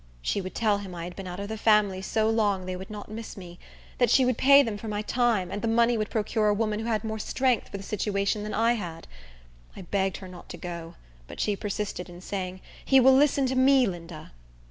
[0.23, 2.89] She would tell him I had been out of the family so long they would
[2.89, 3.59] not miss me;
[3.99, 6.79] that she would pay them for my time, and the money would procure a woman
[6.79, 9.05] who had more strength for the situation than I had.
[9.75, 10.95] I begged her not to go;
[11.27, 14.31] but she persisted in saying, "He will listen to me, Linda."